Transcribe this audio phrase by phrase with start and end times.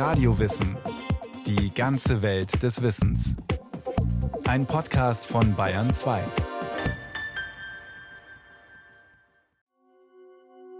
[0.00, 0.78] Radiowissen.
[1.46, 3.36] Die ganze Welt des Wissens.
[4.44, 6.22] Ein Podcast von Bayern 2.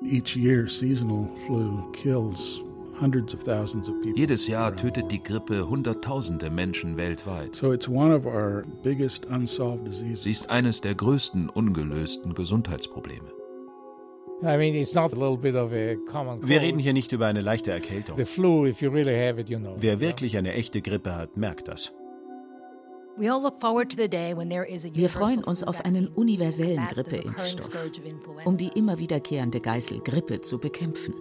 [0.06, 2.62] Each year, seasonal flu kills
[2.98, 4.18] hundreds of thousands of people.
[4.18, 7.54] Jedes Jahr tötet die Grippe Hunderttausende Menschen weltweit.
[7.54, 10.22] So it's one of our biggest unsolved diseases.
[10.22, 13.39] Sie ist eines der größten ungelösten Gesundheitsprobleme.
[16.42, 18.16] Wir reden hier nicht über eine leichte Erkältung.
[18.16, 19.76] The flu, if you really have it, you know.
[19.78, 21.92] Wer wirklich eine echte Grippe hat, merkt das.
[23.16, 23.34] Wir
[25.08, 27.70] freuen uns auf einen universellen Grippeimpfstoff,
[28.44, 31.12] um die immer wiederkehrende Geißel Grippe zu bekämpfen.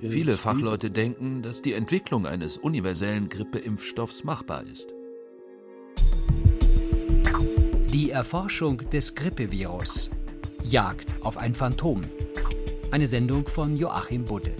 [0.00, 0.36] Viele.
[0.36, 4.94] Fachleute denken, dass die Entwicklung eines universellen Grippeimpfstoffs machbar ist.
[8.08, 10.08] Die Erforschung des Grippevirus.
[10.64, 12.04] Jagd auf ein Phantom.
[12.90, 14.56] Eine Sendung von Joachim Budde.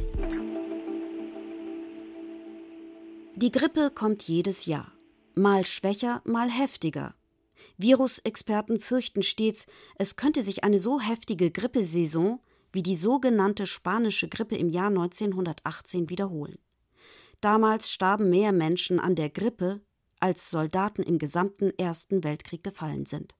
[3.37, 4.93] Die Grippe kommt jedes Jahr.
[5.35, 7.15] Mal schwächer, mal heftiger.
[7.79, 9.65] Virusexperten fürchten stets,
[9.96, 16.10] es könnte sich eine so heftige Grippesaison wie die sogenannte spanische Grippe im Jahr 1918
[16.10, 16.59] wiederholen.
[17.41, 19.80] Damals starben mehr Menschen an der Grippe,
[20.21, 23.38] als Soldaten im gesamten Ersten Weltkrieg gefallen sind.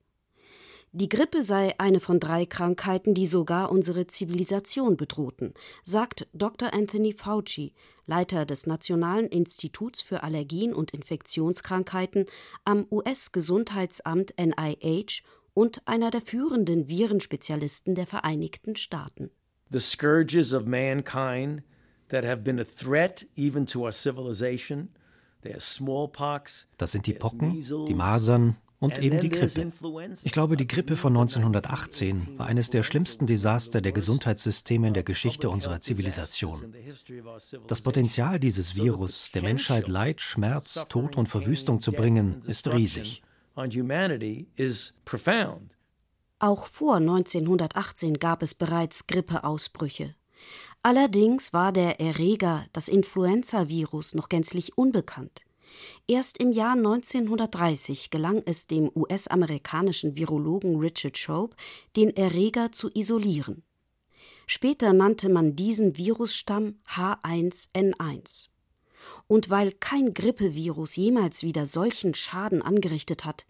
[0.93, 6.73] Die Grippe sei eine von drei Krankheiten, die sogar unsere Zivilisation bedrohten, sagt Dr.
[6.73, 7.75] Anthony Fauci,
[8.07, 12.27] Leiter des Nationalen Instituts für Allergien und Infektionskrankheiten
[12.65, 15.23] am US-Gesundheitsamt NIH
[15.53, 19.31] und einer der führenden Virenspezialisten der Vereinigten Staaten.
[19.71, 21.63] the scourges of mankind
[22.09, 24.89] that have been a threat even to our civilization.
[25.43, 26.67] There's smallpox.
[26.79, 29.73] Das sind die Pocken, measles, die Masern und eben die Grippe.
[30.23, 35.03] Ich glaube, die Grippe von 1918 war eines der schlimmsten Desaster der Gesundheitssysteme in der
[35.03, 36.75] Geschichte unserer Zivilisation.
[37.67, 43.23] Das Potenzial dieses Virus, der Menschheit Leid, Schmerz, Tod und Verwüstung zu bringen, ist riesig.
[46.41, 50.15] Auch vor 1918 gab es bereits Grippeausbrüche.
[50.83, 55.43] Allerdings war der Erreger, das Influenzavirus, noch gänzlich unbekannt.
[56.07, 61.57] Erst im Jahr 1930 gelang es dem US-amerikanischen Virologen Richard Shope,
[61.97, 63.63] den Erreger zu isolieren.
[64.47, 68.49] Später nannte man diesen Virusstamm H1N1.
[69.27, 73.47] Und weil kein Grippevirus jemals wieder solchen Schaden angerichtet hat,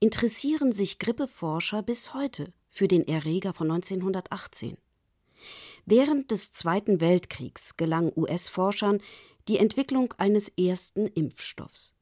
[0.00, 4.78] interessieren sich Grippeforscher bis heute für den Erreger von 1918.
[5.84, 9.00] Während des Zweiten Weltkriegs gelang US-Forschern
[9.48, 11.94] die Entwicklung eines ersten Impfstoffs.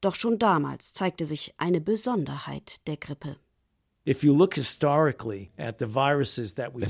[0.00, 3.36] Doch schon damals zeigte sich eine Besonderheit der Grippe.
[4.04, 4.28] Wenn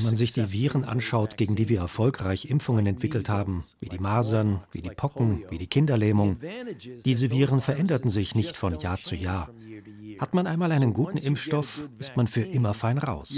[0.02, 4.62] man sich die Viren anschaut, gegen die wir erfolgreich Impfungen entwickelt haben, wie die Masern,
[4.72, 6.38] wie die Pocken, wie die Kinderlähmung,
[7.06, 9.48] diese Viren veränderten sich nicht von Jahr zu Jahr.
[10.18, 13.34] Hat man einmal einen guten Impfstoff, ist man für immer fein raus.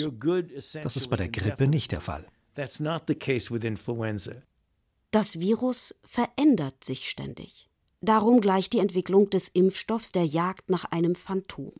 [0.82, 2.26] Das ist bei der Grippe nicht der Fall.
[2.56, 4.42] That's not the case with influenza.
[5.10, 7.70] Das Virus verändert sich ständig.
[8.02, 11.72] Darum gleicht die Entwicklung des Impfstoffs der Jagd nach einem Phantom.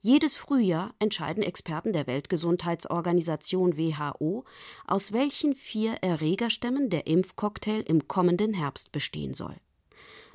[0.00, 4.44] Jedes Frühjahr entscheiden Experten der Weltgesundheitsorganisation WHO,
[4.86, 9.56] aus welchen vier Erregerstämmen der Impfcocktail im kommenden Herbst bestehen soll.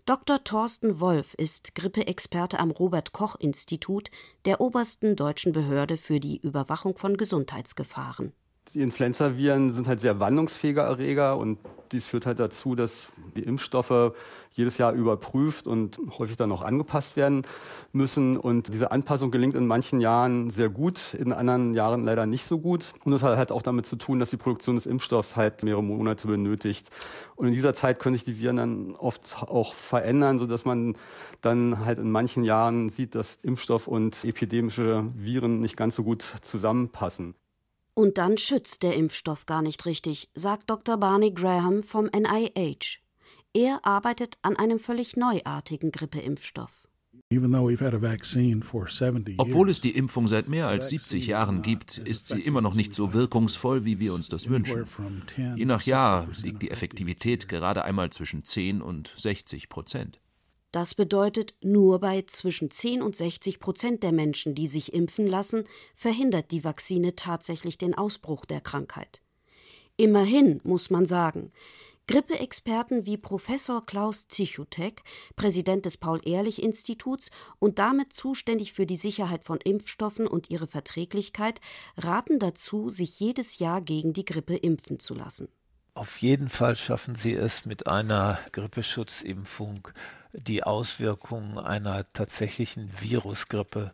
[0.05, 0.43] Dr.
[0.43, 4.11] Thorsten Wolf ist Grippeexperte am Robert Koch Institut,
[4.43, 8.33] der obersten deutschen Behörde für die Überwachung von Gesundheitsgefahren.
[8.73, 11.57] Die Influenzaviren sind halt sehr wandlungsfähige Erreger und
[11.91, 14.13] dies führt halt dazu, dass die Impfstoffe
[14.53, 17.43] jedes Jahr überprüft und häufig dann auch angepasst werden
[17.93, 18.37] müssen.
[18.37, 22.59] Und diese Anpassung gelingt in manchen Jahren sehr gut, in anderen Jahren leider nicht so
[22.59, 22.93] gut.
[23.05, 25.83] Und das hat halt auch damit zu tun, dass die Produktion des Impfstoffs halt mehrere
[25.83, 26.89] Monate benötigt.
[27.35, 30.95] Und in dieser Zeit können sich die Viren dann oft auch verändern, sodass man
[31.41, 36.21] dann halt in manchen Jahren sieht, dass Impfstoff und epidemische Viren nicht ganz so gut
[36.43, 37.33] zusammenpassen.
[37.99, 40.95] Und dann schützt der Impfstoff gar nicht richtig, sagt Dr.
[40.95, 42.99] Barney Graham vom NIH.
[43.53, 46.87] Er arbeitet an einem völlig neuartigen Grippeimpfstoff.
[47.29, 50.87] Even though we've had a vaccine for 70 Obwohl es die Impfung seit mehr als
[50.87, 54.85] 70 Jahren gibt, ist sie immer noch nicht so wirkungsvoll, wie wir uns das wünschen.
[55.57, 60.21] Je nach Jahr liegt die Effektivität gerade einmal zwischen 10 und 60 Prozent.
[60.71, 65.63] Das bedeutet, nur bei zwischen 10 und 60 Prozent der Menschen, die sich impfen lassen,
[65.95, 69.21] verhindert die Vakzine tatsächlich den Ausbruch der Krankheit.
[69.97, 71.51] Immerhin muss man sagen,
[72.07, 75.03] Grippeexperten wie Professor Klaus Zichutek,
[75.35, 77.29] Präsident des Paul-Ehrlich-Instituts
[77.59, 81.61] und damit zuständig für die Sicherheit von Impfstoffen und ihre Verträglichkeit,
[81.97, 85.49] raten dazu, sich jedes Jahr gegen die Grippe impfen zu lassen.
[85.93, 89.89] Auf jeden Fall schaffen sie es mit einer Grippeschutzimpfung,
[90.33, 93.91] die Auswirkungen einer tatsächlichen Virusgrippe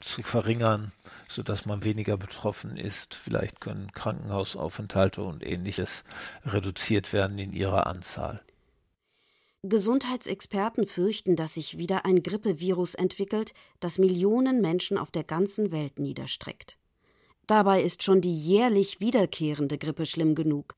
[0.00, 0.92] zu verringern,
[1.28, 3.14] sodass man weniger betroffen ist.
[3.14, 6.04] Vielleicht können Krankenhausaufenthalte und ähnliches
[6.44, 8.42] reduziert werden in ihrer Anzahl.
[9.62, 15.98] Gesundheitsexperten fürchten, dass sich wieder ein Grippevirus entwickelt, das Millionen Menschen auf der ganzen Welt
[15.98, 16.76] niederstreckt.
[17.46, 20.74] Dabei ist schon die jährlich wiederkehrende Grippe schlimm genug.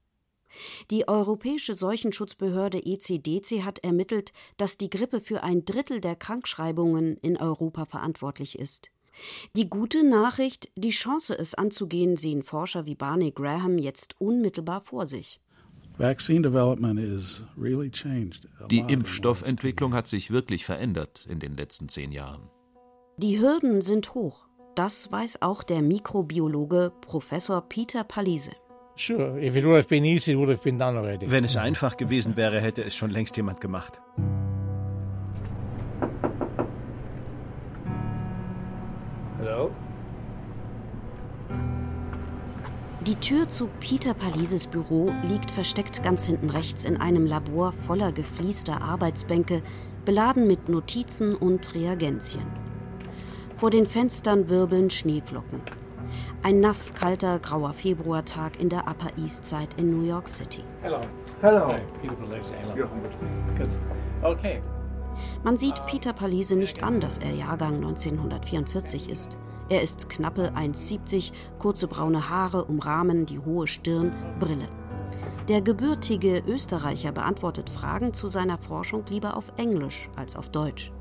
[0.91, 7.37] Die Europäische Seuchenschutzbehörde ECDC hat ermittelt, dass die Grippe für ein Drittel der Krankschreibungen in
[7.37, 8.91] Europa verantwortlich ist.
[9.57, 15.07] Die gute Nachricht, die Chance, es anzugehen, sehen Forscher wie Barney Graham jetzt unmittelbar vor
[15.07, 15.41] sich.
[18.71, 22.51] Die Impfstoffentwicklung hat sich wirklich verändert in den letzten zehn Jahren.
[23.17, 24.47] Die Hürden sind hoch.
[24.75, 28.53] Das weiß auch der Mikrobiologe Professor Peter Palise.
[31.29, 34.01] Wenn es einfach gewesen wäre, hätte es schon längst jemand gemacht.
[39.39, 39.71] Hello?
[43.07, 48.13] Die Tür zu Peter Palises Büro liegt versteckt ganz hinten rechts in einem Labor voller
[48.13, 49.63] gefliester Arbeitsbänke,
[50.05, 52.47] beladen mit Notizen und Reagenzien.
[53.55, 55.61] Vor den Fenstern wirbeln Schneeflocken.
[56.47, 60.63] Ein nasskalter, grauer Februartag in der Upper East Side in New York City.
[60.81, 61.01] Hello.
[61.41, 61.67] Hello.
[61.67, 62.53] Hi, Peter Palise.
[62.63, 62.89] Hello.
[63.59, 63.69] Good.
[64.23, 64.63] Okay.
[65.43, 69.37] Man sieht Peter Palise nicht an, dass er Jahrgang 1944 ist.
[69.71, 74.69] Er ist knappe 1,70, kurze braune Haare umrahmen die hohe Stirn, Brille.
[75.49, 80.93] Der gebürtige Österreicher beantwortet Fragen zu seiner Forschung lieber auf Englisch als auf Deutsch.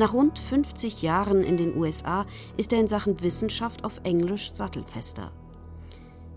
[0.00, 2.24] Nach rund 50 Jahren in den USA
[2.56, 5.30] ist er in Sachen Wissenschaft auf Englisch sattelfester.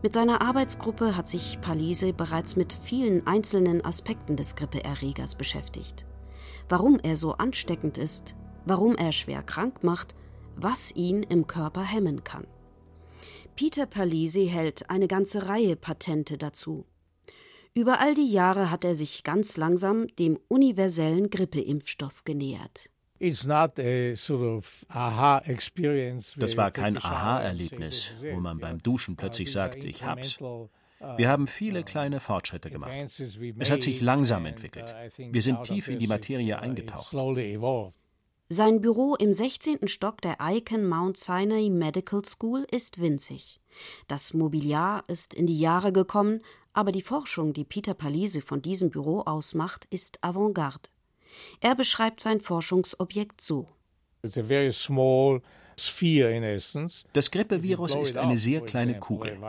[0.02, 6.06] Mit seiner Arbeitsgruppe hat sich Palise bereits mit vielen einzelnen Aspekten des Grippeerregers beschäftigt.
[6.68, 10.14] Warum er so ansteckend ist, warum er schwer krank macht
[10.58, 12.46] was ihn im Körper hemmen kann.
[13.56, 16.86] Peter Palisi hält eine ganze Reihe Patente dazu.
[17.74, 22.92] Über all die Jahre hat er sich ganz langsam dem universellen Grippeimpfstoff genähert.
[26.38, 30.38] Das war kein Aha-Erlebnis, wo man beim Duschen plötzlich sagt, ich hab's.
[31.18, 32.94] Wir haben viele kleine Fortschritte gemacht.
[33.60, 34.96] Es hat sich langsam entwickelt.
[35.18, 37.16] Wir sind tief in die Materie eingetaucht.
[38.50, 39.88] Sein Büro im 16.
[39.88, 43.60] Stock der Icon Mount Sinai Medical School ist winzig.
[44.08, 46.42] Das Mobiliar ist in die Jahre gekommen,
[46.74, 50.90] aber die Forschung, die Peter Palise von diesem Büro aus macht, ist Avantgarde.
[51.60, 53.68] Er beschreibt sein Forschungsobjekt so.
[54.24, 55.42] It's a very small
[57.14, 59.42] das Grippevirus ist eine sehr kleine Kugel.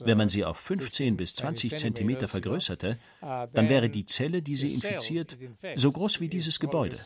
[0.00, 4.74] Wenn man sie auf 15 bis 20 Zentimeter vergrößerte, dann wäre die Zelle, die sie
[4.74, 5.36] infiziert,
[5.74, 6.98] so groß wie dieses Gebäude.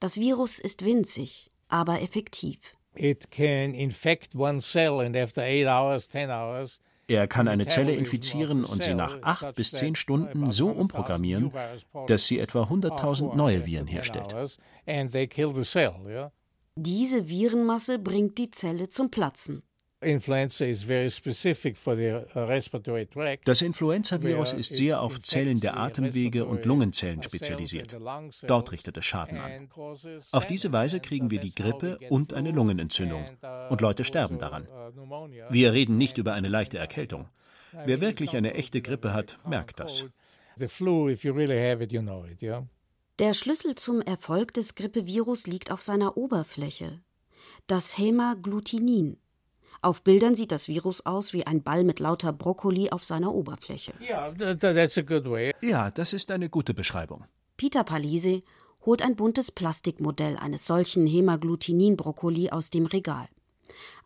[0.00, 2.58] Das Virus ist winzig, aber effektiv.
[7.08, 11.52] Er kann eine Zelle infizieren und sie nach acht bis zehn Stunden so umprogrammieren,
[12.06, 14.34] dass sie etwa 100.000 neue Viren herstellt.
[16.76, 19.62] Diese Virenmasse bringt die Zelle zum Platzen.
[20.00, 20.18] Uh,
[23.44, 27.96] das Influenzavirus ist sehr auf Zellen der Atemwege und Lungenzellen spezialisiert.
[28.46, 29.68] Dort richtet es Schaden an.
[30.30, 33.24] Auf diese Weise kriegen wir die Grippe und eine Lungenentzündung.
[33.42, 34.68] Uh, und Leute sterben also, daran.
[34.68, 37.28] uh, Wir reden nicht über eine leichte Erkältung.
[37.84, 40.04] Wer wirklich eine echte Grippe hat, merkt das.
[43.18, 47.00] Der Schlüssel zum Erfolg des Grippevirus liegt auf seiner Oberfläche.
[47.66, 49.16] Das Hämagglutinin.
[49.80, 53.92] Auf Bildern sieht das Virus aus wie ein Ball mit lauter Brokkoli auf seiner Oberfläche.
[54.00, 57.24] Ja, das ist eine gute Beschreibung.
[57.56, 58.42] Peter Palise
[58.84, 63.28] holt ein buntes Plastikmodell eines solchen Hämagglutinin-Brokkoli aus dem Regal.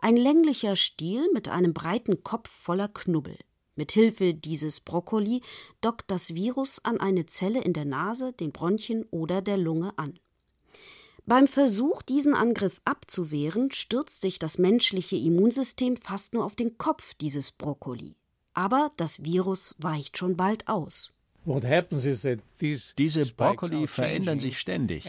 [0.01, 3.37] Ein länglicher Stiel mit einem breiten Kopf voller Knubbel.
[3.75, 5.41] Mit Hilfe dieses Brokkoli
[5.81, 10.19] dockt das Virus an eine Zelle in der Nase, den Bronchien oder der Lunge an.
[11.25, 17.15] Beim Versuch, diesen Angriff abzuwehren, stürzt sich das menschliche Immunsystem fast nur auf den Kopf
[17.15, 18.17] dieses Brokkoli.
[18.55, 21.13] Aber das Virus weicht schon bald aus.
[22.99, 25.07] Diese Brokkoli verändern sich ständig.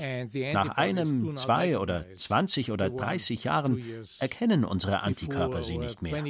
[0.54, 3.84] Nach einem, zwei oder 20 oder 30 Jahren
[4.20, 6.24] erkennen unsere Antikörper sie nicht mehr.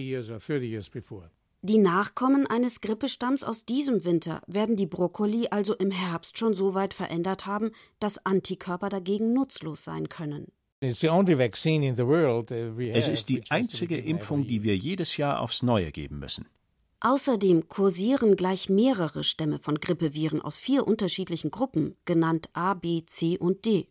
[1.65, 6.74] Die Nachkommen eines Grippestamms aus diesem Winter werden die Brokkoli also im Herbst schon so
[6.74, 10.51] weit verändert haben, dass Antikörper dagegen nutzlos sein können.
[10.84, 11.03] Uh, es
[13.08, 16.48] ist die einzige Impfung, die wir jedes Jahr aufs Neue geben müssen.
[17.00, 23.38] Außerdem kursieren gleich mehrere Stämme von Grippeviren aus vier unterschiedlichen Gruppen, genannt A, B, C
[23.38, 23.88] und D.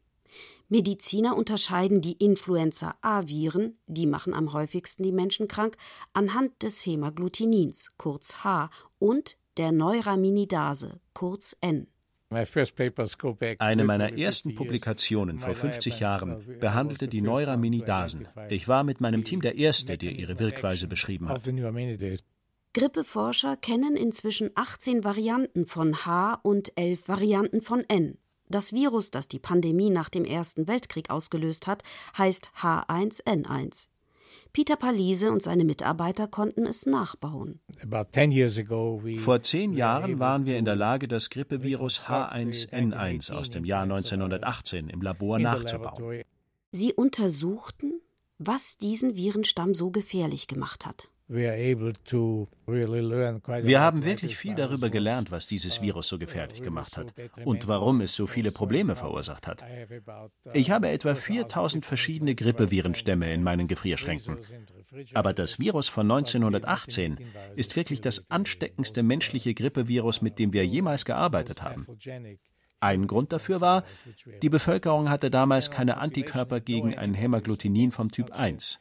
[0.73, 5.77] Mediziner unterscheiden die Influenza-A-Viren, die machen am häufigsten die Menschen krank,
[6.15, 11.89] anhand des Hämagglutinins, kurz H, und der Neuraminidase, kurz N.
[13.59, 18.29] Eine meiner ersten Publikationen vor 50 Jahren behandelte die Neuraminidasen.
[18.49, 21.43] Ich war mit meinem Team der Erste, der ihre Wirkweise beschrieben hat.
[22.73, 28.17] Grippeforscher kennen inzwischen 18 Varianten von H und 11 Varianten von N.
[28.53, 31.83] Das Virus, das die Pandemie nach dem Ersten Weltkrieg ausgelöst hat,
[32.19, 33.89] heißt H1N1.
[34.53, 37.61] Peter Palise und seine Mitarbeiter konnten es nachbauen.
[39.17, 44.91] Vor zehn Jahren waren wir in der Lage, das Grippevirus H1N1 aus dem Jahr 1918
[44.91, 46.23] im Labor nachzubauen.
[46.73, 48.03] Sie untersuchten,
[48.39, 51.09] was diesen Virenstamm so gefährlich gemacht hat.
[51.29, 51.53] Wir
[53.81, 57.15] haben wirklich viel darüber gelernt, was dieses Virus so gefährlich gemacht hat
[57.45, 59.65] und warum es so viele Probleme verursacht hat.
[60.53, 64.39] Ich habe etwa 4000 verschiedene Grippevirenstämme in meinen Gefrierschränken.
[65.15, 67.19] Aber das Virus von 1918
[67.57, 71.87] ist wirklich das ansteckendste menschliche Grippevirus, mit dem wir jemals gearbeitet haben.
[72.83, 73.85] Ein Grund dafür war,
[74.43, 78.81] die Bevölkerung hatte damals keine Antikörper gegen ein Hämagglutinin vom Typ 1.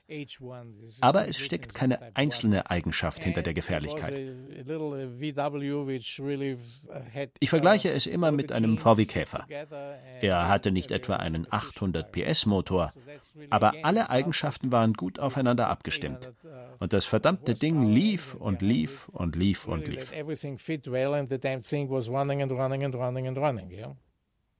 [1.01, 4.20] Aber es steckt keine einzelne Eigenschaft hinter der Gefährlichkeit.
[7.39, 9.46] Ich vergleiche es immer mit einem VW Käfer.
[10.20, 12.93] Er hatte nicht etwa einen 800 PS Motor,
[13.51, 16.34] aber alle Eigenschaften waren gut aufeinander abgestimmt.
[16.79, 20.12] Und das verdammte Ding lief und lief und lief und lief.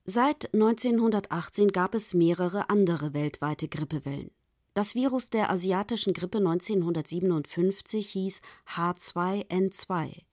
[0.06, 4.32] Seit 1918 gab es mehrere andere weltweite Grippewellen.
[4.74, 8.42] Das Virus der asiatischen Grippe 1957 hieß
[8.74, 10.24] H2N2.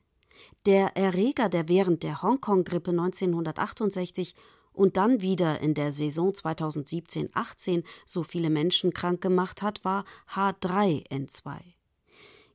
[0.64, 4.34] Der Erreger, der während der Hongkong-Grippe 1968
[4.72, 11.58] und dann wieder in der Saison 2017-18 so viele Menschen krank gemacht hat, war H3N2.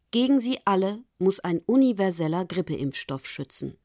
[0.10, 3.78] Gegen sie alle muss ein universeller Grippeimpfstoff schützen.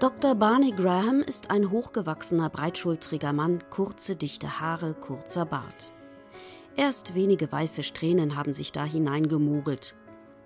[0.00, 0.34] Dr.
[0.34, 5.92] Barney Graham ist ein hochgewachsener, breitschultriger Mann, kurze, dichte Haare, kurzer Bart.
[6.74, 9.94] Erst wenige weiße Strähnen haben sich da hineingemogelt.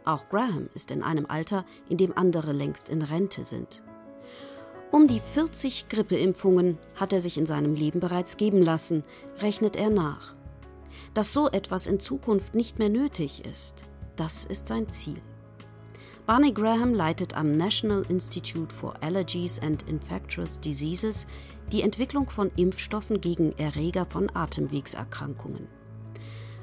[0.04, 3.80] Auch Graham ist in einem Alter, in dem andere längst in Rente sind.
[4.90, 9.04] Um die 40 Grippeimpfungen hat er sich in seinem Leben bereits geben lassen,
[9.38, 10.34] rechnet er nach.
[11.14, 13.84] Dass so etwas in Zukunft nicht mehr nötig ist,
[14.16, 15.20] das ist sein Ziel.
[16.26, 21.26] Barney Graham leitet am National Institute for Allergies and Infectious Diseases
[21.70, 25.68] die Entwicklung von Impfstoffen gegen Erreger von Atemwegserkrankungen.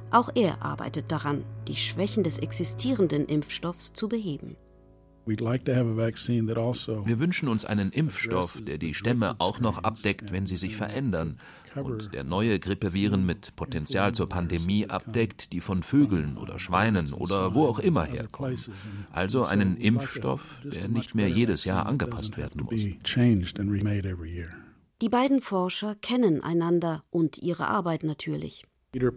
[0.10, 4.58] Auch er arbeitet daran, die Schwächen des existierenden Impfstoffs zu beheben.
[5.26, 10.76] Also Wir wünschen uns einen Impfstoff, der die Stämme auch noch abdeckt, wenn sie sich
[10.76, 11.38] verändern
[11.76, 17.54] und der neue Grippeviren mit Potenzial zur Pandemie abdeckt, die von Vögeln oder Schweinen oder
[17.54, 18.58] wo auch immer herkommen.
[19.12, 22.76] Also einen Impfstoff, der nicht mehr jedes Jahr angepasst werden muss.
[25.02, 28.66] Die beiden Forscher kennen einander und ihre Arbeit natürlich.
[28.94, 29.12] Peter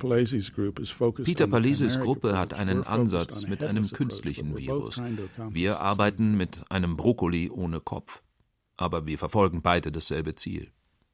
[1.49, 5.02] Paleses Gruppe hat einen Ansatz mit einem künstlichen Virus.
[5.50, 8.23] Wir arbeiten mit einem Brokkoli ohne Kopf.
[8.76, 10.71] Aber wir verfolgen beide dasselbe Ziel.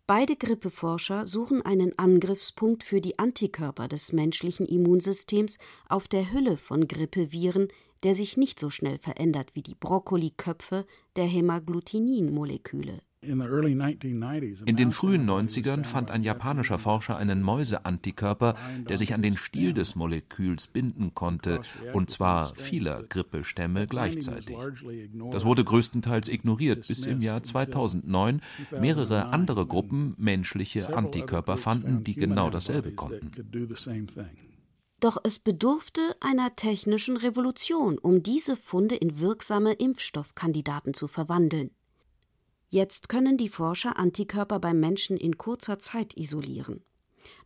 [0.07, 6.87] Beide Grippeforscher suchen einen Angriffspunkt für die Antikörper des menschlichen Immunsystems auf der Hülle von
[6.89, 7.69] Grippeviren,
[8.03, 10.85] der sich nicht so schnell verändert wie die Brokkoliköpfe
[11.17, 13.01] der Hämagglutinin-Moleküle.
[13.23, 18.55] In den frühen 90ern fand ein japanischer Forscher einen Mäuseantikörper,
[18.89, 21.61] der sich an den Stiel des Moleküls binden konnte,
[21.93, 24.57] und zwar vieler Grippestämme gleichzeitig.
[25.33, 28.41] Das wurde größtenteils ignoriert, bis im Jahr 2009
[28.81, 33.31] mehrere andere Gruppen menschliche Antikörper fanden, die genau dasselbe konnten.
[35.01, 41.71] Doch es bedurfte einer technischen Revolution, um diese Funde in wirksame Impfstoffkandidaten zu verwandeln.
[42.73, 46.85] Jetzt können die Forscher Antikörper beim Menschen in kurzer Zeit isolieren.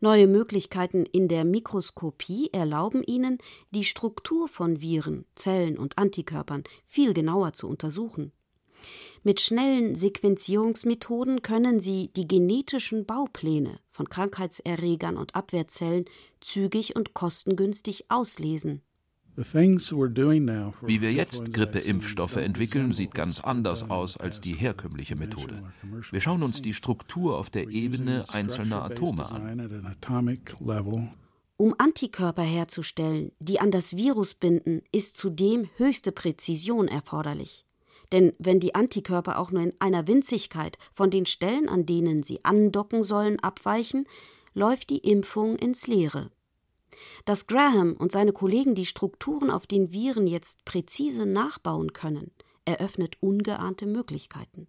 [0.01, 3.39] Neue Möglichkeiten in der Mikroskopie erlauben ihnen,
[3.71, 8.33] die Struktur von Viren, Zellen und Antikörpern viel genauer zu untersuchen.
[9.23, 16.05] Mit schnellen Sequenzierungsmethoden können sie die genetischen Baupläne von Krankheitserregern und Abwehrzellen
[16.43, 18.83] zügig und kostengünstig auslesen.
[19.37, 25.63] Wie wir jetzt Grippeimpfstoffe entwickeln, sieht ganz anders aus als die herkömmliche Methode.
[26.11, 29.89] Wir schauen uns die Struktur auf der Ebene einzelner Atome an.
[31.57, 37.65] Um Antikörper herzustellen, die an das Virus binden, ist zudem höchste Präzision erforderlich.
[38.13, 42.45] Denn wenn die Antikörper auch nur in einer Winzigkeit von den Stellen, an denen sie
[42.45, 44.07] andocken sollen, abweichen,
[44.53, 46.31] läuft die Impfung ins Leere.
[47.25, 52.31] Dass Graham und seine Kollegen die Strukturen auf den Viren jetzt präzise nachbauen können,
[52.65, 54.67] eröffnet ungeahnte Möglichkeiten.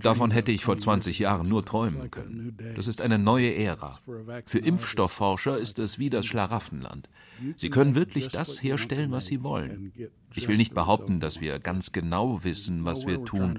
[0.00, 2.56] Davon hätte ich vor 20 Jahren nur träumen können.
[2.74, 3.98] Das ist eine neue Ära.
[4.46, 7.08] Für Impfstoffforscher ist es wie das Schlaraffenland.
[7.56, 9.92] Sie können wirklich das herstellen, was sie wollen.
[10.34, 13.58] Ich will nicht behaupten, dass wir ganz genau wissen, was wir tun.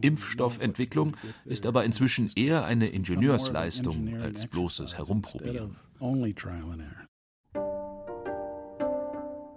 [0.00, 5.76] Impfstoffentwicklung ist aber inzwischen eher eine Ingenieursleistung als bloßes Herumprobieren.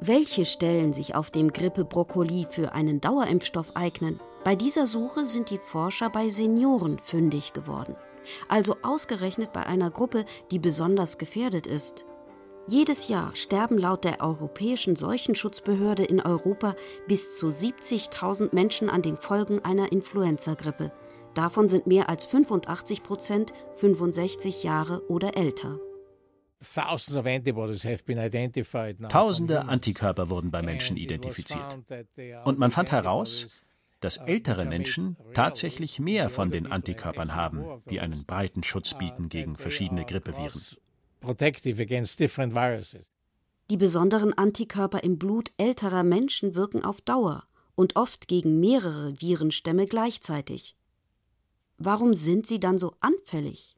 [0.03, 5.59] Welche Stellen sich auf dem Grippe-Brokkoli für einen Dauerimpfstoff eignen, bei dieser Suche sind die
[5.59, 7.95] Forscher bei Senioren fündig geworden.
[8.49, 12.07] Also ausgerechnet bei einer Gruppe, die besonders gefährdet ist.
[12.65, 16.75] Jedes Jahr sterben laut der Europäischen Seuchenschutzbehörde in Europa
[17.07, 20.91] bis zu 70.000 Menschen an den Folgen einer Influenza-Grippe.
[21.35, 25.79] Davon sind mehr als 85 Prozent 65 Jahre oder älter.
[29.09, 31.77] Tausende Antikörper wurden bei Menschen identifiziert.
[32.45, 33.61] Und man fand heraus,
[33.99, 39.55] dass ältere Menschen tatsächlich mehr von den Antikörpern haben, die einen breiten Schutz bieten gegen
[39.55, 40.61] verschiedene Grippeviren.
[43.69, 49.87] Die besonderen Antikörper im Blut älterer Menschen wirken auf Dauer und oft gegen mehrere Virenstämme
[49.87, 50.75] gleichzeitig.
[51.77, 53.75] Warum sind sie dann so anfällig?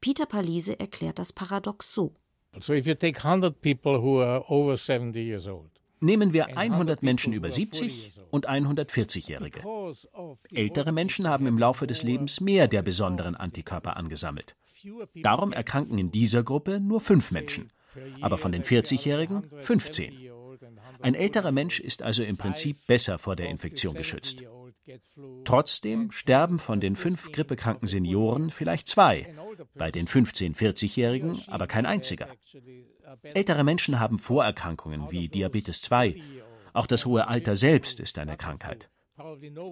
[0.00, 2.14] Peter Palise erklärt das Paradox so.
[6.00, 9.62] Nehmen wir 100 Menschen über 70 und 140-Jährige.
[10.52, 14.54] Ältere Menschen haben im Laufe des Lebens mehr der besonderen Antikörper angesammelt.
[15.14, 17.72] Darum erkranken in dieser Gruppe nur fünf Menschen,
[18.20, 20.30] aber von den 40-Jährigen 15.
[21.00, 24.42] Ein älterer Mensch ist also im Prinzip besser vor der Infektion geschützt.
[25.44, 29.34] Trotzdem sterben von den fünf grippekranken Senioren vielleicht zwei,
[29.74, 32.28] bei den 15-, 40-Jährigen aber kein einziger.
[33.22, 36.20] Ältere Menschen haben Vorerkrankungen wie Diabetes 2.
[36.72, 38.90] Auch das hohe Alter selbst ist eine Krankheit.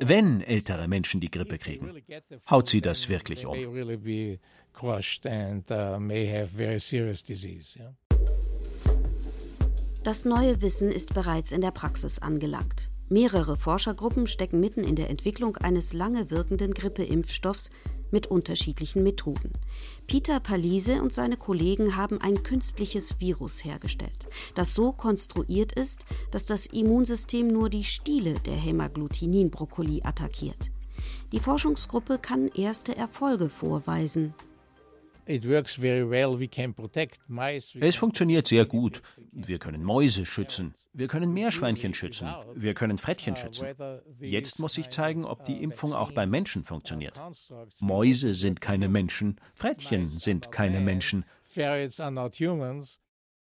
[0.01, 2.03] Wenn ältere Menschen die Grippe kriegen,
[2.51, 3.57] haut sie das wirklich um.
[10.03, 12.91] Das neue Wissen ist bereits in der Praxis angelangt.
[13.09, 17.71] Mehrere Forschergruppen stecken mitten in der Entwicklung eines lange wirkenden Grippeimpfstoffs
[18.11, 19.53] mit unterschiedlichen Methoden.
[20.09, 26.47] Peter Palise und seine Kollegen haben ein künstliches Virus hergestellt, das so konstruiert ist, dass
[26.47, 30.73] das Immunsystem nur die Stiele der Hämagglutinin-Brokkoli attackiert.
[31.31, 34.35] Die Forschungsgruppe kann erste Erfolge vorweisen.
[37.81, 39.03] Es funktioniert sehr gut.
[39.33, 40.75] Wir können Mäuse schützen.
[40.93, 42.29] Wir können Meerschweinchen schützen.
[42.55, 43.69] Wir können Frettchen schützen.
[44.21, 47.21] Jetzt muss sich zeigen, ob die Impfung auch bei Menschen funktioniert.
[47.81, 49.41] Mäuse sind keine Menschen.
[49.55, 51.25] Frettchen sind keine Menschen.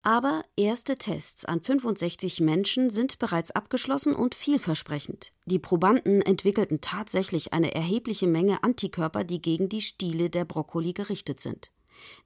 [0.02, 5.32] Aber erste Tests an 65 Menschen sind bereits abgeschlossen und vielversprechend.
[5.46, 11.40] Die Probanden entwickelten tatsächlich eine erhebliche Menge Antikörper, die gegen die Stiele der Brokkoli gerichtet
[11.40, 11.72] sind.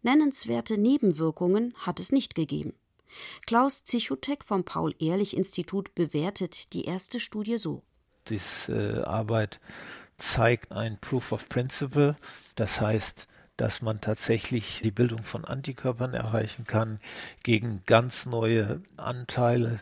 [0.03, 2.75] Nennenswerte Nebenwirkungen hat es nicht gegeben.
[3.47, 7.83] Klaus Zichotek vom Paul-Ehrlich-Institut bewertet die erste Studie so.
[8.29, 9.61] Diese äh, Arbeit
[10.17, 12.17] zeigt ein Proof of Principle,
[12.55, 16.99] das heißt, dass man tatsächlich die Bildung von Antikörpern erreichen kann
[17.43, 19.81] gegen ganz neue Anteile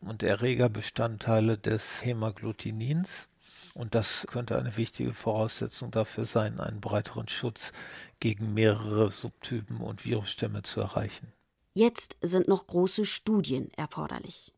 [0.00, 3.28] und Erregerbestandteile des Hämagglutinins.
[3.74, 7.72] Und das könnte eine wichtige Voraussetzung dafür sein, einen breiteren Schutz
[8.18, 11.32] gegen mehrere Subtypen und Virusstämme zu erreichen.
[11.72, 14.52] Jetzt sind noch große Studien erforderlich.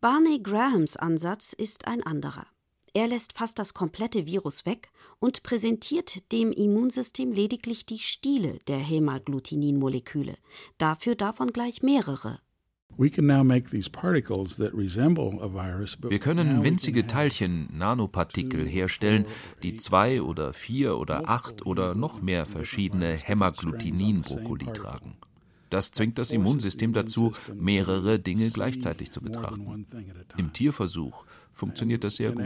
[0.00, 2.46] Barney Grahams Ansatz ist ein anderer.
[2.92, 8.78] Er lässt fast das komplette Virus weg und präsentiert dem Immunsystem lediglich die Stiele der
[8.78, 10.36] Hämagglutinin-Moleküle,
[10.78, 12.40] dafür davon gleich mehrere
[16.08, 19.26] wir können winzige Teilchen, Nanopartikel herstellen,
[19.62, 25.16] die zwei oder vier oder acht oder noch mehr verschiedene Hämagglutinin-Brokkoli tragen.
[25.68, 29.86] Das zwingt das Immunsystem dazu, mehrere Dinge gleichzeitig zu betrachten.
[30.36, 32.42] Im Tierversuch funktioniert das sehr gut.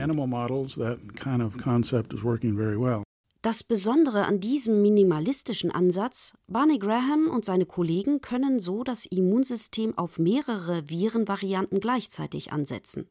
[3.43, 9.97] Das Besondere an diesem minimalistischen Ansatz, Barney Graham und seine Kollegen können so das Immunsystem
[9.97, 13.09] auf mehrere Virenvarianten gleichzeitig ansetzen.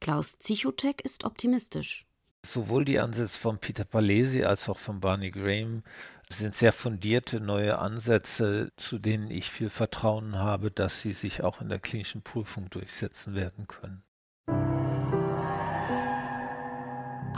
[0.00, 2.06] Klaus Zichotek ist optimistisch.
[2.46, 5.82] Sowohl die Ansätze von Peter Palesi als auch von Barney Graham
[6.30, 11.60] sind sehr fundierte neue Ansätze, zu denen ich viel Vertrauen habe, dass sie sich auch
[11.60, 14.04] in der klinischen Prüfung durchsetzen werden können.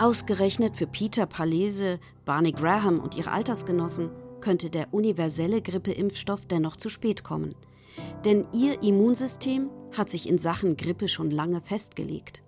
[0.01, 4.09] Ausgerechnet für Peter Palese, Barney Graham und ihre Altersgenossen
[4.41, 7.55] könnte der universelle Grippeimpfstoff dennoch zu spät kommen.
[8.25, 12.43] Denn ihr Immunsystem hat sich in Sachen Grippe schon lange festgelegt.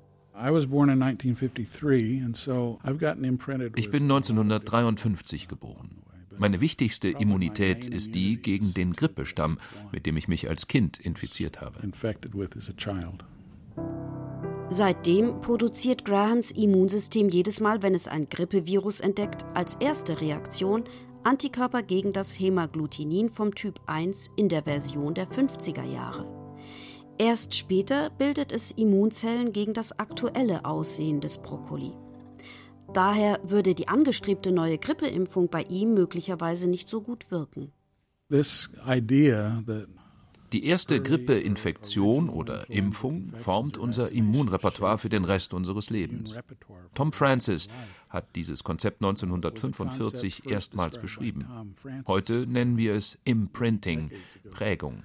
[3.77, 5.91] Ich bin 1953 geboren.
[6.39, 9.59] Meine wichtigste Immunität ist die gegen den Grippestamm,
[9.93, 11.79] mit dem ich mich als Kind infiziert habe.
[14.75, 20.85] Seitdem produziert Grahams Immunsystem jedes Mal, wenn es ein Grippevirus entdeckt, als erste Reaktion
[21.25, 26.27] Antikörper gegen das Hämagglutinin vom Typ 1 in der Version der 50er Jahre.
[27.19, 31.93] Erst später bildet es Immunzellen gegen das aktuelle Aussehen des Brokkoli.
[32.95, 37.73] Daher würde die angestrebte neue Grippeimpfung bei ihm möglicherweise nicht so gut wirken.
[40.53, 46.35] Die erste Grippeinfektion oder Impfung formt unser Immunrepertoire für den Rest unseres Lebens.
[46.95, 47.69] Tom Francis
[48.09, 51.75] hat dieses Konzept 1945 erstmals beschrieben.
[52.07, 54.11] Heute nennen wir es Imprinting,
[54.51, 55.05] Prägung.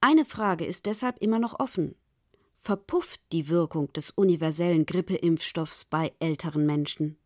[0.00, 1.94] Eine Frage ist deshalb immer noch offen
[2.64, 7.18] verpufft die Wirkung des universellen Grippeimpfstoffs bei älteren Menschen.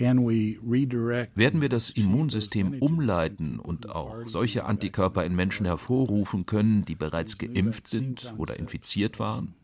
[0.00, 7.38] Werden wir das Immunsystem umleiten und auch solche Antikörper in Menschen hervorrufen können, die bereits
[7.38, 9.54] geimpft sind oder infiziert waren?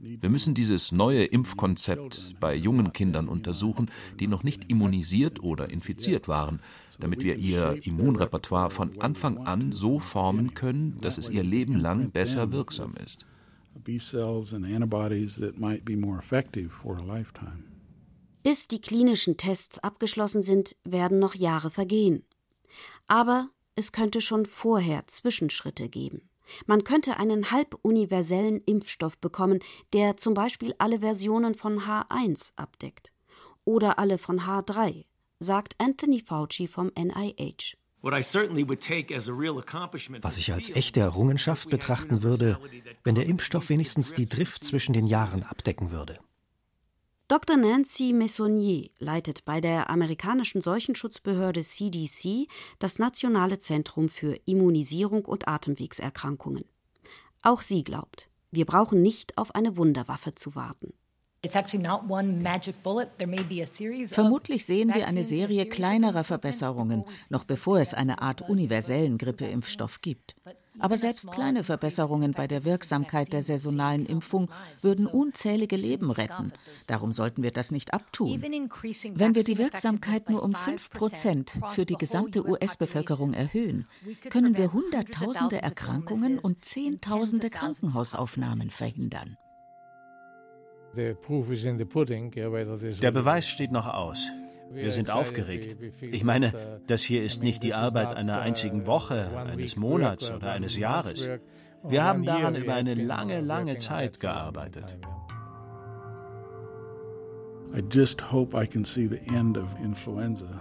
[0.00, 6.28] Wir müssen dieses neue Impfkonzept bei jungen Kindern untersuchen, die noch nicht immunisiert oder infiziert
[6.28, 6.60] waren,
[7.00, 12.10] damit wir ihr Immunrepertoire von Anfang an so formen können, dass es ihr Leben lang
[12.10, 13.26] besser wirksam ist.
[13.84, 17.67] B cells and antibodies that might be more effective for a lifetime.
[18.42, 22.24] Bis die klinischen Tests abgeschlossen sind, werden noch Jahre vergehen.
[23.06, 26.28] Aber es könnte schon vorher Zwischenschritte geben.
[26.66, 29.60] Man könnte einen halbuniversellen Impfstoff bekommen,
[29.92, 33.12] der zum Beispiel alle Versionen von H1 abdeckt.
[33.64, 35.04] Oder alle von H3,
[35.40, 37.76] sagt Anthony Fauci vom NIH.
[38.00, 38.36] Was
[40.38, 42.58] ich als echte Errungenschaft betrachten würde,
[43.04, 46.20] wenn der Impfstoff wenigstens die Drift zwischen den Jahren abdecken würde.
[47.28, 47.58] Dr.
[47.58, 56.64] Nancy Messonnier leitet bei der amerikanischen Seuchenschutzbehörde CDC das Nationale Zentrum für Immunisierung und Atemwegserkrankungen.
[57.42, 60.94] Auch sie glaubt, wir brauchen nicht auf eine Wunderwaffe zu warten.
[64.06, 70.34] Vermutlich sehen wir eine Serie kleinerer Verbesserungen, noch bevor es eine Art universellen Grippeimpfstoff gibt.
[70.78, 76.52] Aber selbst kleine Verbesserungen bei der Wirksamkeit der saisonalen Impfung würden unzählige Leben retten.
[76.86, 78.40] Darum sollten wir das nicht abtun.
[78.40, 83.86] Wenn wir die Wirksamkeit nur um 5 Prozent für die gesamte US-Bevölkerung erhöhen,
[84.30, 89.36] können wir Hunderttausende Erkrankungen und Zehntausende Krankenhausaufnahmen verhindern.
[90.96, 91.14] Der
[93.10, 94.30] Beweis steht noch aus.
[94.72, 95.76] Wir sind aufgeregt.
[96.00, 96.52] Ich meine,
[96.86, 101.28] das hier ist nicht die Arbeit einer einzigen Woche, eines Monats oder eines Jahres.
[101.82, 104.98] Wir haben daran über eine lange, lange Zeit gearbeitet.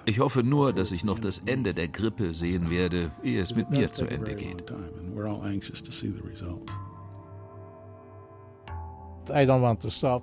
[0.06, 3.70] Ich hoffe nur, dass ich noch das Ende der Grippe sehen werde, ehe es mit
[3.70, 4.64] mir zu Ende geht.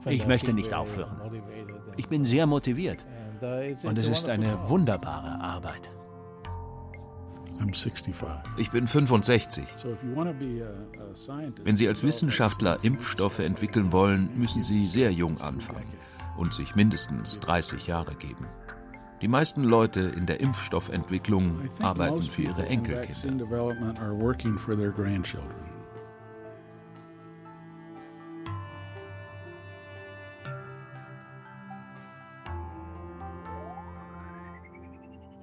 [0.06, 1.16] Ich möchte nicht aufhören.
[1.96, 3.06] Ich bin sehr motiviert.
[3.84, 5.90] Und es ist eine wunderbare Arbeit.
[8.56, 9.64] Ich bin 65.
[11.64, 15.86] Wenn Sie als Wissenschaftler Impfstoffe entwickeln wollen, müssen Sie sehr jung anfangen
[16.36, 18.46] und sich mindestens 30 Jahre geben.
[19.22, 23.46] Die meisten Leute in der Impfstoffentwicklung arbeiten für ihre Enkelkinder.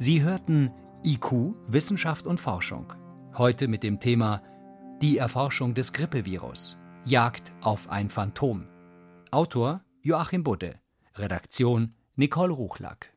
[0.03, 0.71] Sie hörten
[1.05, 2.91] IQ, Wissenschaft und Forschung.
[3.37, 4.41] Heute mit dem Thema
[4.99, 6.79] Die Erforschung des Grippevirus.
[7.05, 8.67] Jagd auf ein Phantom.
[9.29, 10.79] Autor Joachim Budde.
[11.13, 13.13] Redaktion Nicole Ruchlack.